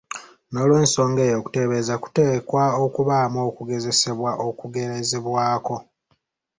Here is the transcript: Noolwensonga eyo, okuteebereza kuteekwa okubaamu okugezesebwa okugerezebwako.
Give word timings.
Noolwensonga 0.51 1.21
eyo, 1.23 1.35
okuteebereza 1.41 1.93
kuteekwa 2.03 2.63
okubaamu 2.85 3.39
okugezesebwa 3.49 4.31
okugerezebwako. 4.47 5.75